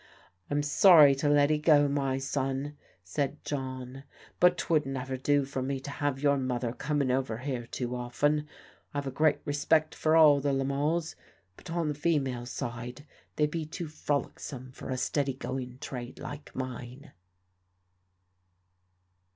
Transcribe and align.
"I'm 0.49 0.63
sorry 0.63 1.13
to 1.13 1.29
let 1.29 1.51
'ee 1.51 1.59
go, 1.59 1.87
my 1.87 2.17
son," 2.17 2.75
said 3.03 3.45
John; 3.45 4.03
"but 4.39 4.57
'twould 4.57 4.83
never 4.87 5.15
do 5.15 5.45
for 5.45 5.61
me 5.61 5.79
to 5.79 5.91
have 5.91 6.19
your 6.23 6.37
mother 6.39 6.73
comin' 6.73 7.11
over 7.11 7.37
here 7.37 7.67
too 7.67 7.95
often. 7.95 8.47
I've 8.95 9.05
a 9.05 9.11
great 9.11 9.41
respect 9.45 9.93
for 9.93 10.15
all 10.15 10.39
the 10.41 10.53
Lemals; 10.53 11.13
but 11.55 11.69
on 11.69 11.87
the 11.87 11.93
female 11.93 12.47
side 12.47 13.05
they 13.35 13.45
be 13.45 13.63
too 13.63 13.89
frolicsome 13.89 14.71
for 14.71 14.89
a 14.89 14.97
steady 14.97 15.35
going 15.35 15.77
trade 15.77 16.17
like 16.17 16.55
mine." 16.55 17.11